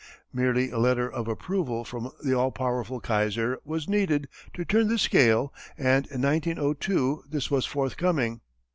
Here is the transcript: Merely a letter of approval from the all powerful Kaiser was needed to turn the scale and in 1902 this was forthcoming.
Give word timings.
Merely 0.33 0.71
a 0.71 0.79
letter 0.79 1.07
of 1.07 1.27
approval 1.27 1.85
from 1.85 2.09
the 2.23 2.33
all 2.33 2.51
powerful 2.51 2.99
Kaiser 2.99 3.59
was 3.63 3.87
needed 3.87 4.27
to 4.55 4.65
turn 4.65 4.87
the 4.87 4.97
scale 4.97 5.53
and 5.77 6.07
in 6.07 6.23
1902 6.23 7.25
this 7.29 7.51
was 7.51 7.67
forthcoming. 7.67 8.41